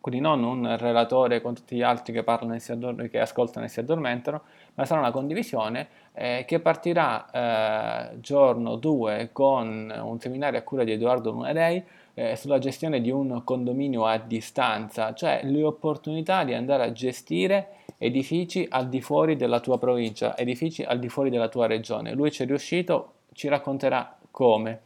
quindi 0.00 0.20
non 0.20 0.42
un 0.42 0.76
relatore 0.78 1.40
con 1.40 1.54
tutti 1.54 1.76
gli 1.76 1.82
altri 1.82 2.12
che, 2.12 2.22
parlano 2.22 2.54
e 2.54 2.58
si 2.58 2.72
addor- 2.72 3.08
che 3.08 3.20
ascoltano 3.20 3.66
e 3.66 3.68
si 3.68 3.80
addormentano, 3.80 4.42
ma 4.74 4.84
sarà 4.86 5.00
una 5.00 5.10
condivisione 5.10 5.88
eh, 6.14 6.44
che 6.46 6.58
partirà 6.60 7.30
eh, 7.30 8.20
giorno 8.20 8.76
2 8.76 9.30
con 9.32 9.92
un 10.02 10.20
seminario 10.20 10.58
a 10.58 10.62
cura 10.62 10.84
di 10.84 10.92
Edoardo 10.92 11.30
Lunadei 11.30 11.82
eh, 12.14 12.36
sulla 12.36 12.58
gestione 12.58 13.00
di 13.00 13.10
un 13.10 13.42
condominio 13.44 14.06
a 14.06 14.16
distanza, 14.18 15.12
cioè 15.14 15.40
le 15.44 15.62
opportunità 15.62 16.44
di 16.44 16.54
andare 16.54 16.84
a 16.84 16.92
gestire 16.92 17.78
edifici 17.98 18.66
al 18.70 18.88
di 18.88 19.02
fuori 19.02 19.36
della 19.36 19.60
tua 19.60 19.78
provincia, 19.78 20.36
edifici 20.36 20.82
al 20.82 20.98
di 20.98 21.10
fuori 21.10 21.28
della 21.28 21.48
tua 21.48 21.66
regione. 21.66 22.14
Lui 22.14 22.30
ci 22.30 22.42
è 22.42 22.46
riuscito, 22.46 23.12
ci 23.32 23.48
racconterà 23.48 24.16
come 24.30 24.80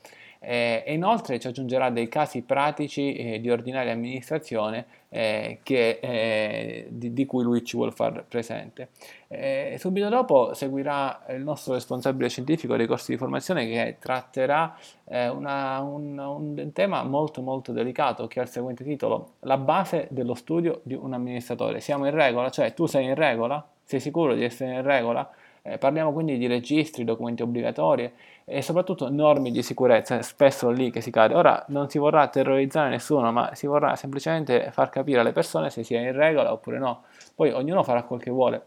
e 0.46 0.92
inoltre 0.92 1.38
ci 1.38 1.46
aggiungerà 1.46 1.90
dei 1.90 2.08
casi 2.08 2.42
pratici 2.42 3.14
eh, 3.14 3.40
di 3.40 3.50
ordinaria 3.50 3.92
amministrazione 3.92 4.86
eh, 5.08 5.60
che, 5.62 5.98
eh, 6.02 6.86
di, 6.90 7.12
di, 7.12 7.24
cui 7.24 7.44
lui 7.44 7.64
ci 7.64 7.76
vuole 7.76 7.92
far 7.92 8.24
presente. 8.26 8.88
Eh, 9.28 9.76
subito 9.78 10.08
dopo 10.08 10.52
seguirà 10.54 11.24
il 11.30 11.42
nostro 11.42 11.74
responsabile 11.74 12.28
scientifico 12.28 12.76
dei 12.76 12.86
corsi 12.86 13.12
di 13.12 13.16
formazione 13.16 13.66
che 13.66 13.96
tratterà 13.98 14.76
eh, 15.04 15.28
una, 15.28 15.80
un, 15.80 16.18
un, 16.18 16.72
tema 16.72 17.04
molto 17.04 17.42
molto 17.42 17.72
delicato 17.72 18.26
che 18.26 18.40
ha 18.40 18.42
il 18.42 18.48
seguente 18.48 18.84
titolo 18.84 19.34
La 19.40 19.56
base 19.56 20.08
dello 20.10 20.34
studio 20.34 20.80
di 20.82 20.94
un 20.94 21.12
amministratore. 21.12 21.80
Siamo 21.80 22.06
in 22.06 22.14
regola? 22.14 22.50
Cioè 22.50 22.74
tu 22.74 22.86
sei 22.86 23.04
in 23.06 23.14
regola? 23.14 23.64
Sei 23.84 24.00
sicuro 24.00 24.34
di 24.34 24.42
essere 24.42 24.74
in 24.74 24.82
regola? 24.82 25.30
Eh, 25.66 25.78
parliamo 25.78 26.12
quindi 26.12 26.36
di 26.36 26.46
registri, 26.46 27.04
documenti 27.04 27.40
obbligatori 27.40 28.12
e 28.44 28.60
soprattutto 28.60 29.10
norme 29.10 29.50
di 29.50 29.62
sicurezza, 29.62 30.20
spesso 30.20 30.68
lì 30.68 30.90
che 30.90 31.00
si 31.00 31.10
cade. 31.10 31.32
Ora 31.34 31.64
non 31.68 31.88
si 31.88 31.96
vorrà 31.96 32.28
terrorizzare 32.28 32.90
nessuno, 32.90 33.32
ma 33.32 33.54
si 33.54 33.66
vorrà 33.66 33.96
semplicemente 33.96 34.70
far 34.72 34.90
capire 34.90 35.20
alle 35.20 35.32
persone 35.32 35.70
se 35.70 35.82
si 35.82 35.94
è 35.94 36.00
in 36.00 36.12
regola 36.12 36.52
oppure 36.52 36.78
no. 36.78 37.04
Poi 37.34 37.50
ognuno 37.50 37.82
farà 37.82 38.02
quel 38.02 38.20
che 38.20 38.30
vuole, 38.30 38.62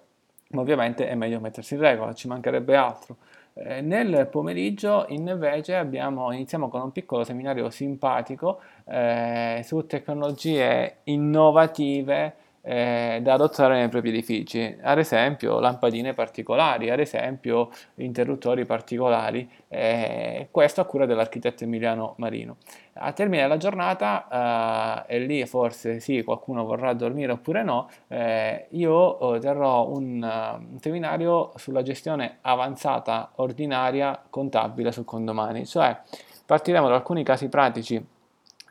ma 0.50 0.62
ovviamente 0.62 1.08
è 1.08 1.14
meglio 1.14 1.40
mettersi 1.40 1.76
in 1.76 1.82
regola, 1.82 2.16
ci 2.16 2.28
mancherebbe 2.28 2.76
altro. 2.76 3.18
Eh, 3.54 3.82
nel 3.82 4.28
pomeriggio 4.32 5.06
invece 5.10 5.76
abbiamo, 5.76 6.32
iniziamo 6.32 6.68
con 6.68 6.82
un 6.82 6.92
piccolo 6.92 7.24
seminario 7.24 7.70
simpatico 7.70 8.60
eh, 8.86 9.62
su 9.64 9.86
tecnologie 9.86 10.98
innovative 11.04 12.34
eh, 12.70 13.20
da 13.22 13.34
adottare 13.34 13.76
nei 13.78 13.88
propri 13.88 14.10
edifici, 14.10 14.78
ad 14.82 14.98
esempio 14.98 15.62
lampadine 15.62 16.14
particolari, 16.14 16.90
ad 16.90 17.00
esempio 17.00 17.70
interruttori 17.96 18.66
particolari, 18.66 19.50
eh, 19.70 20.50
questo 20.52 20.82
a 20.82 20.86
cura 20.86 21.06
dell'architetto 21.06 21.64
Emiliano 21.64 22.16
Marino. 22.18 22.58
A 22.96 23.14
termine 23.14 23.44
della 23.44 23.56
giornata, 23.56 25.06
eh, 25.08 25.16
e 25.16 25.20
lì 25.20 25.46
forse 25.46 26.02
sì, 26.02 26.24
qualcuno 26.24 26.66
vorrà 26.66 26.92
dormire 26.92 27.32
oppure 27.32 27.64
no, 27.64 27.90
eh, 28.10 28.68
io 28.72 29.36
eh, 29.36 29.40
terrò 29.40 29.88
un, 29.88 30.22
uh, 30.22 30.72
un 30.74 30.80
seminario 30.82 31.54
sulla 31.56 31.84
gestione 31.84 32.40
avanzata 32.42 33.32
ordinaria 33.36 34.22
contabile 34.30 34.92
sul 34.92 35.06
condomani, 35.06 35.66
cioè 35.66 35.98
partiremo 36.46 36.90
da 36.90 36.96
alcuni 36.96 37.24
casi 37.24 37.48
pratici 37.48 38.06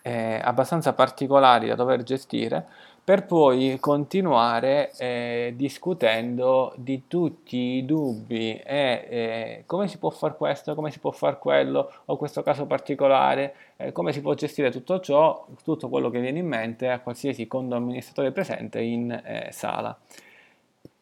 eh, 0.03 0.41
abbastanza 0.43 0.93
particolari 0.93 1.67
da 1.67 1.75
dover 1.75 2.03
gestire 2.03 2.67
per 3.07 3.25
poi 3.25 3.77
continuare 3.79 4.91
eh, 4.99 5.53
discutendo 5.55 6.73
di 6.75 7.05
tutti 7.07 7.57
i 7.57 7.85
dubbi 7.85 8.57
e 8.57 9.07
eh, 9.09 9.63
come 9.65 9.87
si 9.87 9.99
può 9.99 10.11
fare 10.11 10.35
questo, 10.35 10.75
come 10.75 10.91
si 10.91 10.99
può 10.99 11.13
fare 11.13 11.39
quello, 11.39 11.93
o 12.07 12.17
questo 12.17 12.43
caso 12.43 12.67
particolare, 12.67 13.55
eh, 13.77 13.93
come 13.93 14.13
si 14.13 14.21
può 14.21 14.35
gestire 14.35 14.73
tutto 14.73 14.99
ciò, 14.99 15.47
tutto 15.63 15.89
quello 15.89 16.11
che 16.11 16.19
viene 16.19 16.41
in 16.41 16.49
mente 16.49 16.89
a 16.89 16.99
qualsiasi 16.99 17.47
condo 17.47 17.77
amministratore 17.77 18.33
presente 18.33 18.81
in 18.81 19.13
eh, 19.13 19.51
sala. 19.53 19.97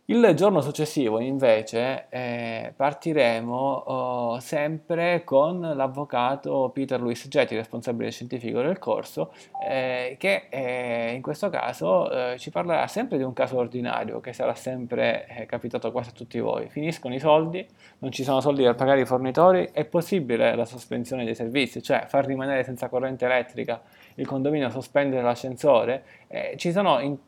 Il 0.07 0.35
giorno 0.35 0.61
successivo 0.61 1.19
invece 1.19 2.09
eh, 2.11 2.75
partiremo 2.77 3.57
oh, 3.57 4.39
sempre 4.39 5.25
con 5.25 5.61
l'avvocato 5.61 6.71
Peter 6.75 7.01
Luis 7.01 7.27
Getti, 7.27 7.57
responsabile 7.57 8.11
scientifico 8.11 8.61
del 8.61 8.79
corso, 8.79 9.33
eh, 9.67 10.17
che 10.19 10.49
eh, 10.51 11.15
in 11.15 11.23
questo 11.23 11.49
caso 11.49 12.11
eh, 12.11 12.39
ci 12.39 12.51
parlerà 12.51 12.87
sempre 12.87 13.17
di 13.17 13.23
un 13.23 13.33
caso 13.33 13.57
ordinario 13.57 14.21
che 14.21 14.35
sarà 14.35 14.55
sempre 14.55 15.27
eh, 15.27 15.47
capitato 15.47 15.91
quasi 15.91 16.11
a 16.11 16.13
tutti 16.13 16.39
voi. 16.39 16.69
Finiscono 16.69 17.15
i 17.15 17.19
soldi, 17.19 17.67
non 18.01 18.13
ci 18.13 18.25
sono 18.25 18.43
soldi 18.43 18.63
per 18.63 18.75
pagare 18.75 19.01
i 19.01 19.07
fornitori, 19.07 19.71
è 19.73 19.87
possibile 19.87 20.55
la 20.55 20.67
sospensione 20.67 21.25
dei 21.25 21.35
servizi, 21.35 21.83
cioè 21.83 22.05
far 22.09 22.27
rimanere 22.27 22.63
senza 22.63 22.91
corrente 22.91 23.25
elettrica 23.25 23.81
il 24.17 24.27
condominio, 24.27 24.69
sospendere 24.69 25.23
l'ascensore. 25.23 26.05
Eh, 26.29 26.59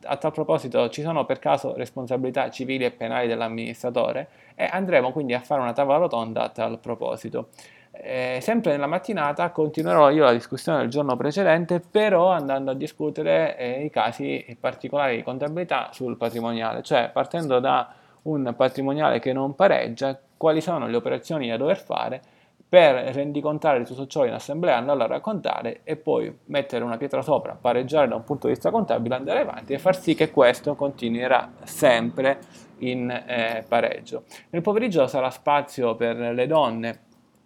a 0.03 0.17
tal 0.17 0.31
proposito, 0.31 0.89
ci 0.89 1.01
sono 1.01 1.25
per 1.25 1.39
caso 1.39 1.73
responsabilità 1.75 2.49
civili 2.51 2.66
civili 2.67 2.83
e 2.83 2.91
penali 2.91 3.27
dell'amministratore 3.27 4.27
e 4.55 4.67
andremo 4.69 5.13
quindi 5.13 5.33
a 5.33 5.39
fare 5.39 5.61
una 5.61 5.71
tavola 5.71 5.99
rotonda 5.99 6.43
a 6.43 6.49
tal 6.49 6.79
proposito. 6.79 7.47
Eh, 7.91 8.39
sempre 8.41 8.71
nella 8.71 8.85
mattinata 8.85 9.49
continuerò 9.49 10.11
io 10.11 10.25
la 10.25 10.33
discussione 10.33 10.79
del 10.79 10.89
giorno 10.89 11.15
precedente, 11.15 11.79
però 11.79 12.29
andando 12.29 12.71
a 12.71 12.73
discutere 12.75 13.57
eh, 13.57 13.85
i 13.85 13.89
casi 13.89 14.57
particolari 14.59 15.15
di 15.15 15.23
contabilità 15.23 15.89
sul 15.93 16.17
patrimoniale, 16.17 16.83
cioè 16.83 17.09
partendo 17.11 17.59
da 17.59 17.91
un 18.23 18.53
patrimoniale 18.55 19.19
che 19.19 19.33
non 19.33 19.55
pareggia, 19.55 20.19
quali 20.35 20.61
sono 20.61 20.85
le 20.87 20.95
operazioni 20.95 21.47
da 21.47 21.57
dover 21.57 21.77
fare 21.77 22.21
per 22.69 22.95
rendicontare 23.13 23.83
tutto 23.83 24.07
ciò 24.07 24.25
in 24.25 24.33
assemblea, 24.33 24.75
andarlo 24.75 25.03
a 25.03 25.07
raccontare 25.07 25.81
e 25.83 25.95
poi 25.95 26.35
mettere 26.45 26.83
una 26.83 26.97
pietra 26.97 27.21
sopra, 27.21 27.57
pareggiare 27.59 28.07
da 28.09 28.15
un 28.15 28.23
punto 28.25 28.47
di 28.47 28.53
vista 28.53 28.71
contabile, 28.71 29.15
andare 29.15 29.39
avanti 29.39 29.73
e 29.73 29.79
far 29.79 29.97
sì 29.97 30.15
che 30.15 30.31
questo 30.31 30.75
continuerà 30.75 31.51
sempre 31.63 32.39
in 32.79 33.09
eh, 33.09 33.63
pareggio. 33.67 34.23
Nel 34.49 34.61
pomeriggio 34.61 35.07
sarà 35.07 35.29
spazio 35.29 35.95
per 35.95 36.17
le 36.17 36.47
donne 36.47 36.99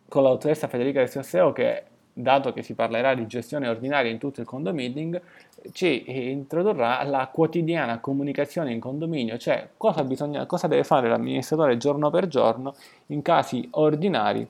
con 0.07 0.23
l'autoressa 0.23 0.67
Federica 0.67 0.99
del 0.99 1.09
Sosseo 1.09 1.51
che 1.51 1.83
dato 2.13 2.51
che 2.51 2.63
si 2.63 2.73
parlerà 2.73 3.13
di 3.13 3.27
gestione 3.27 3.67
ordinaria 3.67 4.11
in 4.11 4.17
tutto 4.17 4.41
il 4.41 4.47
condomining, 4.47 5.21
ci 5.71 6.31
introdurrà 6.31 7.03
la 7.03 7.29
quotidiana 7.31 7.99
comunicazione 7.99 8.71
in 8.71 8.79
condominio, 8.79 9.37
cioè 9.37 9.69
cosa, 9.77 10.03
bisogna, 10.03 10.45
cosa 10.47 10.67
deve 10.67 10.83
fare 10.83 11.07
l'amministratore 11.07 11.77
giorno 11.77 12.09
per 12.09 12.27
giorno 12.27 12.73
in 13.07 13.21
casi 13.21 13.67
ordinari 13.71 14.47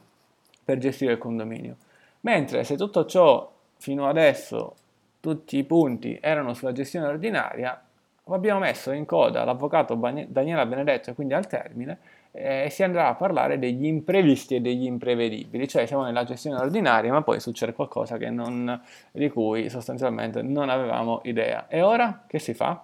per 0.63 0.77
gestire 0.77 1.13
il 1.13 1.17
condominio. 1.17 1.75
Mentre 2.21 2.63
se 2.63 2.75
tutto 2.75 3.05
ciò 3.05 3.51
fino 3.77 4.07
adesso, 4.07 4.75
tutti 5.19 5.57
i 5.57 5.63
punti 5.63 6.17
erano 6.21 6.53
sulla 6.53 6.71
gestione 6.71 7.07
ordinaria, 7.07 7.81
abbiamo 8.25 8.59
messo 8.59 8.91
in 8.91 9.05
coda 9.05 9.43
l'avvocato 9.43 9.95
Daniela 9.95 10.65
Benedetto 10.65 11.09
e 11.09 11.13
quindi 11.13 11.33
al 11.33 11.47
termine 11.47 11.97
eh, 12.31 12.67
si 12.69 12.83
andrà 12.83 13.07
a 13.07 13.15
parlare 13.15 13.59
degli 13.59 13.85
imprevisti 13.85 14.55
e 14.55 14.61
degli 14.61 14.85
imprevedibili, 14.85 15.67
cioè 15.67 15.85
siamo 15.85 16.03
nella 16.03 16.23
gestione 16.23 16.57
ordinaria 16.57 17.11
ma 17.11 17.21
poi 17.23 17.39
succede 17.39 17.73
qualcosa 17.73 18.17
non, 18.29 18.81
di 19.11 19.29
cui 19.29 19.69
sostanzialmente 19.69 20.41
non 20.41 20.69
avevamo 20.69 21.21
idea. 21.23 21.67
E 21.67 21.81
ora 21.81 22.23
che 22.27 22.39
si 22.39 22.53
fa? 22.53 22.83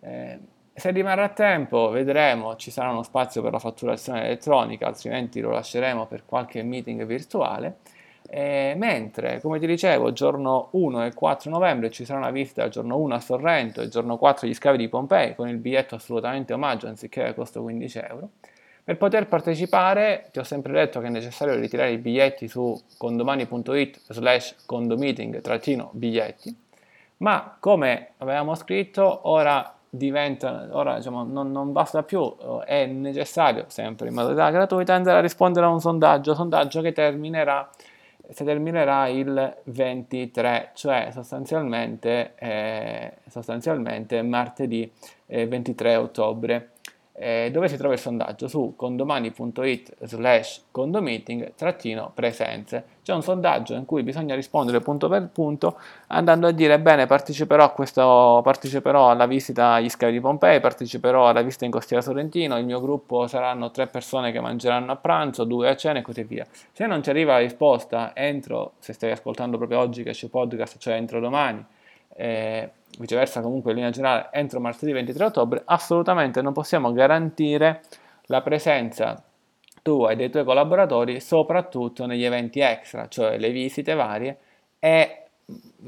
Eh, 0.00 0.38
se 0.78 0.90
rimarrà 0.90 1.28
tempo 1.30 1.90
vedremo, 1.90 2.56
ci 2.56 2.70
sarà 2.70 2.90
uno 2.90 3.02
spazio 3.02 3.42
per 3.42 3.52
la 3.52 3.58
fatturazione 3.58 4.24
elettronica, 4.24 4.86
altrimenti 4.86 5.40
lo 5.40 5.50
lasceremo 5.50 6.06
per 6.06 6.24
qualche 6.24 6.62
meeting 6.62 7.04
virtuale. 7.04 7.78
Eh, 8.30 8.74
mentre, 8.76 9.40
come 9.40 9.58
ti 9.58 9.66
dicevo, 9.66 10.12
giorno 10.12 10.68
1 10.72 11.06
e 11.06 11.14
4 11.14 11.50
novembre 11.50 11.90
ci 11.90 12.04
sarà 12.04 12.18
una 12.18 12.30
visita 12.30 12.68
giorno 12.68 12.98
1 12.98 13.14
a 13.14 13.20
Sorrento 13.20 13.80
e 13.80 13.88
giorno 13.88 14.18
4 14.18 14.46
agli 14.46 14.54
scavi 14.54 14.76
di 14.76 14.88
Pompei 14.88 15.34
con 15.34 15.48
il 15.48 15.56
biglietto 15.56 15.94
assolutamente 15.94 16.52
omaggio 16.52 16.86
anziché 16.86 17.24
a 17.24 17.32
costo 17.32 17.62
15 17.62 17.98
euro. 17.98 18.28
Per 18.84 18.96
poter 18.96 19.28
partecipare 19.28 20.28
ti 20.30 20.38
ho 20.38 20.44
sempre 20.44 20.72
detto 20.72 21.00
che 21.00 21.06
è 21.06 21.10
necessario 21.10 21.54
ritirare 21.54 21.92
i 21.92 21.98
biglietti 21.98 22.48
su 22.48 22.78
condomani.it 22.96 24.00
slash 24.08 24.56
condomeeting-biglietti, 24.66 26.56
ma 27.18 27.56
come 27.58 28.10
avevamo 28.18 28.54
scritto 28.54 29.20
ora 29.28 29.77
diventa, 29.90 30.68
ora 30.72 30.96
diciamo, 30.96 31.24
non, 31.24 31.50
non, 31.50 31.72
basta 31.72 32.02
più, 32.02 32.36
è 32.64 32.86
necessario, 32.86 33.64
sempre 33.68 34.08
in 34.08 34.14
modalità 34.14 34.50
gratuita, 34.50 34.94
andare 34.94 35.18
a 35.18 35.20
rispondere 35.20 35.66
a 35.66 35.70
un 35.70 35.80
sondaggio, 35.80 36.34
sondaggio 36.34 36.80
che 36.80 36.92
terminerà, 36.92 37.68
terminerà 38.34 39.08
il 39.08 39.56
23, 39.64 40.70
cioè 40.74 41.08
sostanzialmente, 41.12 42.34
eh, 42.36 43.12
sostanzialmente 43.28 44.22
martedì 44.22 44.90
eh, 45.26 45.46
23 45.46 45.96
ottobre 45.96 46.70
eh, 47.18 47.50
dove 47.52 47.68
si 47.68 47.76
trova 47.76 47.94
il 47.94 48.00
sondaggio 48.00 48.46
su 48.46 48.74
condomani.it 48.76 49.96
slash 50.02 50.66
condomeeting 50.70 51.52
trattino 51.56 52.12
presenze. 52.14 52.96
C'è 53.02 53.12
un 53.12 53.22
sondaggio 53.22 53.74
in 53.74 53.84
cui 53.84 54.02
bisogna 54.02 54.34
rispondere 54.34 54.80
punto 54.80 55.08
per 55.08 55.28
punto 55.32 55.78
andando 56.08 56.46
a 56.46 56.52
dire 56.52 56.78
bene 56.78 57.06
parteciperò, 57.06 57.64
a 57.64 57.70
questo, 57.70 58.40
parteciperò 58.44 59.10
alla 59.10 59.26
visita 59.26 59.72
agli 59.72 59.88
scavi 59.88 60.12
di 60.12 60.20
Pompei, 60.20 60.60
parteciperò 60.60 61.26
alla 61.26 61.42
visita 61.42 61.64
in 61.64 61.70
Costiera 61.70 62.02
Sorrentino, 62.02 62.56
il 62.58 62.64
mio 62.64 62.80
gruppo 62.80 63.26
saranno 63.26 63.70
tre 63.70 63.86
persone 63.86 64.30
che 64.30 64.40
mangeranno 64.40 64.92
a 64.92 64.96
pranzo, 64.96 65.44
due 65.44 65.68
a 65.68 65.76
cena 65.76 65.98
e 65.98 66.02
così 66.02 66.22
via. 66.22 66.46
Se 66.72 66.86
non 66.86 67.02
ci 67.02 67.10
arriva 67.10 67.32
la 67.32 67.38
risposta 67.40 68.14
entro, 68.14 68.72
se 68.78 68.92
stai 68.92 69.10
ascoltando 69.10 69.56
proprio 69.56 69.80
oggi 69.80 70.02
che 70.02 70.12
c'è 70.12 70.28
podcast, 70.28 70.78
cioè 70.78 70.94
entro 70.94 71.18
domani, 71.18 71.64
eh, 72.18 72.70
viceversa 72.98 73.40
comunque 73.40 73.70
in 73.70 73.76
linea 73.76 73.92
generale 73.92 74.28
entro 74.32 74.58
martedì 74.58 74.92
23 74.92 75.24
ottobre, 75.24 75.62
assolutamente 75.64 76.42
non 76.42 76.52
possiamo 76.52 76.92
garantire 76.92 77.82
la 78.26 78.42
presenza 78.42 79.22
tua 79.82 80.10
e 80.10 80.16
dei 80.16 80.30
tuoi 80.30 80.44
collaboratori 80.44 81.20
soprattutto 81.20 82.06
negli 82.06 82.24
eventi 82.24 82.60
extra, 82.60 83.06
cioè 83.08 83.38
le 83.38 83.50
visite 83.50 83.94
varie 83.94 84.38
e 84.80 85.22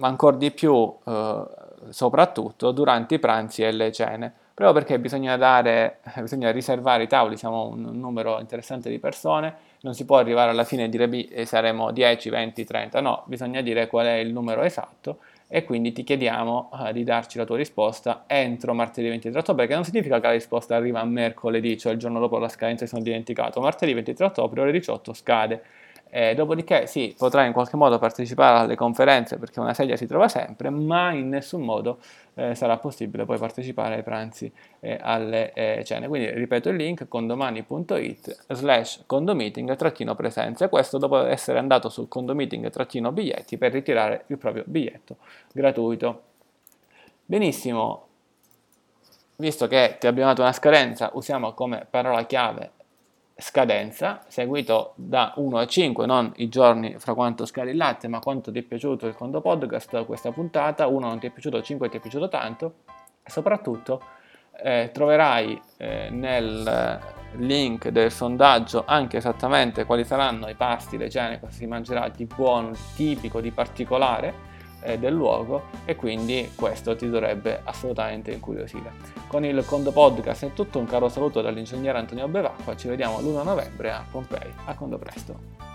ancora 0.00 0.36
di 0.36 0.52
più 0.52 0.94
eh, 1.04 1.44
soprattutto 1.88 2.70
durante 2.70 3.16
i 3.16 3.18
pranzi 3.18 3.62
e 3.62 3.72
le 3.72 3.90
cene. 3.90 4.32
Proprio 4.54 4.78
perché 4.78 5.00
bisogna, 5.00 5.36
dare, 5.36 6.00
bisogna 6.20 6.50
riservare 6.52 7.04
i 7.04 7.08
tavoli, 7.08 7.36
siamo 7.36 7.68
un 7.68 7.98
numero 7.98 8.38
interessante 8.38 8.88
di 8.88 8.98
persone, 8.98 9.54
non 9.80 9.94
si 9.94 10.04
può 10.04 10.18
arrivare 10.18 10.50
alla 10.50 10.64
fine 10.64 10.84
e 10.84 10.88
dire 10.88 11.44
saremo 11.46 11.90
10, 11.90 12.28
20, 12.28 12.64
30, 12.64 13.00
no, 13.00 13.22
bisogna 13.26 13.62
dire 13.62 13.86
qual 13.86 14.06
è 14.06 14.16
il 14.16 14.32
numero 14.32 14.62
esatto 14.62 15.18
e 15.52 15.64
quindi 15.64 15.90
ti 15.90 16.04
chiediamo 16.04 16.70
uh, 16.70 16.92
di 16.92 17.02
darci 17.02 17.36
la 17.36 17.44
tua 17.44 17.56
risposta 17.56 18.22
entro 18.28 18.72
martedì 18.72 19.08
23 19.08 19.40
ottobre, 19.40 19.66
che 19.66 19.74
non 19.74 19.84
significa 19.84 20.20
che 20.20 20.26
la 20.28 20.32
risposta 20.32 20.76
arriva 20.76 21.02
mercoledì, 21.04 21.76
cioè 21.76 21.92
il 21.92 21.98
giorno 21.98 22.20
dopo 22.20 22.38
la 22.38 22.48
scadenza 22.48 22.84
ti 22.84 22.90
sono 22.90 23.02
dimenticato, 23.02 23.60
martedì 23.60 23.92
23 23.92 24.26
ottobre 24.26 24.60
ore 24.60 24.70
18 24.70 25.12
scade. 25.12 25.62
Eh, 26.12 26.34
dopodiché 26.34 26.88
sì, 26.88 27.14
potrai 27.16 27.46
in 27.46 27.52
qualche 27.52 27.76
modo 27.76 27.98
partecipare 28.00 28.58
alle 28.58 28.74
conferenze 28.74 29.38
perché 29.38 29.60
una 29.60 29.74
sedia 29.74 29.96
si 29.96 30.06
trova 30.06 30.26
sempre, 30.26 30.68
ma 30.68 31.12
in 31.12 31.28
nessun 31.28 31.62
modo 31.62 31.98
eh, 32.34 32.56
sarà 32.56 32.78
possibile 32.78 33.24
poi 33.24 33.38
partecipare 33.38 33.94
ai 33.94 34.02
pranzi 34.02 34.52
e 34.80 34.98
alle 35.00 35.52
eh, 35.52 35.84
cene. 35.84 36.08
Quindi 36.08 36.30
ripeto 36.30 36.68
il 36.68 36.76
link 36.76 37.06
condomani.it 37.06 38.46
slash 38.48 39.04
condomeeting 39.06 39.76
trattino 39.76 40.16
presenze. 40.16 40.68
Questo 40.68 40.98
dopo 40.98 41.24
essere 41.24 41.60
andato 41.60 41.88
sul 41.88 42.08
condomeeting 42.08 42.68
trattino 42.70 43.12
biglietti 43.12 43.56
per 43.56 43.70
ritirare 43.70 44.24
il 44.26 44.38
proprio 44.38 44.64
biglietto 44.66 45.18
gratuito. 45.52 46.22
Benissimo, 47.24 48.06
visto 49.36 49.68
che 49.68 49.96
ti 50.00 50.08
abbiamo 50.08 50.30
dato 50.30 50.42
una 50.42 50.52
scadenza, 50.52 51.10
usiamo 51.12 51.52
come 51.54 51.86
parola 51.88 52.26
chiave 52.26 52.78
scadenza, 53.40 54.22
seguito 54.28 54.92
da 54.94 55.32
1 55.36 55.58
a 55.58 55.66
5, 55.66 56.06
non 56.06 56.32
i 56.36 56.48
giorni 56.48 56.98
fra 56.98 57.14
quanto 57.14 57.46
scali 57.46 57.70
il 57.70 57.76
latte, 57.76 58.08
ma 58.08 58.20
quanto 58.20 58.52
ti 58.52 58.58
è 58.58 58.62
piaciuto 58.62 59.06
il 59.06 59.14
conto 59.14 59.40
podcast, 59.40 60.04
questa 60.04 60.30
puntata, 60.30 60.86
1 60.86 61.06
non 61.06 61.18
ti 61.18 61.26
è 61.26 61.30
piaciuto, 61.30 61.60
5 61.62 61.88
ti 61.88 61.96
è 61.96 62.00
piaciuto 62.00 62.28
tanto, 62.28 62.74
e 63.22 63.30
soprattutto 63.30 64.02
eh, 64.62 64.90
troverai 64.92 65.60
eh, 65.78 66.08
nel 66.10 67.00
link 67.34 67.88
del 67.88 68.10
sondaggio 68.10 68.84
anche 68.86 69.18
esattamente 69.18 69.84
quali 69.84 70.04
saranno 70.04 70.48
i 70.48 70.54
pasti, 70.54 70.96
le 70.96 71.08
cene, 71.08 71.40
cosa 71.40 71.52
si 71.52 71.66
mangerà 71.66 72.08
di 72.08 72.26
buono, 72.26 72.70
di 72.70 72.78
tipico, 72.94 73.40
di 73.40 73.50
particolare, 73.50 74.48
eh, 74.82 74.98
del 74.98 75.14
luogo 75.14 75.64
e 75.84 75.96
quindi 75.96 76.50
questo 76.54 76.96
ti 76.96 77.08
dovrebbe 77.08 77.60
assolutamente 77.64 78.30
incuriosire. 78.30 78.92
Con 79.26 79.44
il 79.44 79.64
Condo 79.64 79.92
Podcast 79.92 80.46
è 80.46 80.52
tutto, 80.52 80.78
un 80.78 80.86
caro 80.86 81.08
saluto 81.08 81.40
dall'ingegnere 81.40 81.98
Antonio 81.98 82.28
Bevacqua, 82.28 82.76
ci 82.76 82.88
vediamo 82.88 83.20
l'1 83.20 83.44
novembre 83.44 83.90
a 83.90 84.04
Pompei, 84.10 84.52
a 84.64 84.74
Condo 84.74 84.98
presto. 84.98 85.69